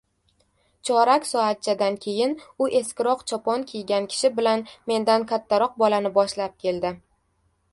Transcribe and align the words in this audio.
Chorak 0.87 1.25
soatchadan 1.31 1.97
keyin 2.05 2.33
u 2.65 2.69
eskiroq 2.79 3.21
chopon 3.33 3.67
kiygan 3.73 4.09
kishi 4.15 4.33
bilan 4.41 4.65
mendan 4.93 5.27
kattaroq 5.33 5.77
bolani 5.85 6.13
boshlab 6.17 6.57
keldi. 6.67 6.95